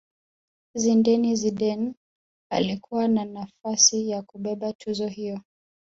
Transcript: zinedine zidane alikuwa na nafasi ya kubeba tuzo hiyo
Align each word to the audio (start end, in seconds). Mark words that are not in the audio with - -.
zinedine 0.75 1.35
zidane 1.35 1.93
alikuwa 2.51 3.07
na 3.07 3.25
nafasi 3.25 4.09
ya 4.09 4.21
kubeba 4.21 4.73
tuzo 4.73 5.07
hiyo 5.07 5.41